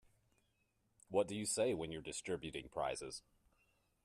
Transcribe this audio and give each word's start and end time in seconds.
What 1.09 1.27
do 1.27 1.35
you 1.35 1.45
say 1.45 1.75
when 1.75 1.91
you're 1.91 2.01
distributing 2.01 2.69
prizes? 2.69 3.21